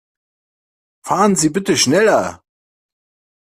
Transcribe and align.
Fahren 1.03 1.35
Sie 1.35 1.51
bitte 1.51 1.77
schneller. 1.77 2.41